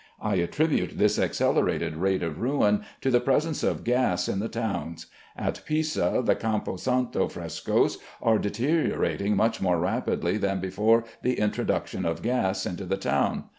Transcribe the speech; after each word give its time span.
I 0.19 0.37
attribute 0.37 0.97
this 0.97 1.19
accelerated 1.19 1.95
rate 1.95 2.23
of 2.23 2.39
ruin 2.41 2.83
to 3.01 3.11
the 3.11 3.19
presence 3.19 3.61
of 3.61 3.83
gas 3.83 4.27
in 4.27 4.39
the 4.39 4.49
towns. 4.49 5.05
At 5.37 5.63
Pisa 5.67 6.23
the 6.25 6.33
Campo 6.33 6.77
Santo 6.77 7.27
frescoes 7.27 7.99
are 8.19 8.39
deteriorating 8.39 9.35
much 9.35 9.61
more 9.61 9.79
rapidly 9.79 10.39
than 10.39 10.59
before 10.59 11.03
the 11.21 11.37
introduction 11.37 12.03
of 12.07 12.23
gas 12.23 12.65
into 12.65 12.85
the 12.85 12.97
town. 12.97 13.43